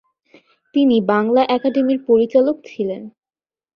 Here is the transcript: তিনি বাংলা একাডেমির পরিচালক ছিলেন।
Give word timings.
তিনি 0.75 0.95
বাংলা 1.11 1.41
একাডেমির 1.55 1.99
পরিচালক 2.07 2.57
ছিলেন। 2.65 3.01